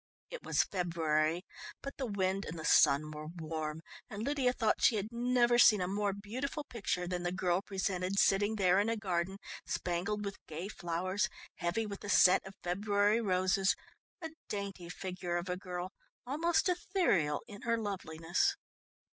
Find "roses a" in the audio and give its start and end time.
13.21-14.31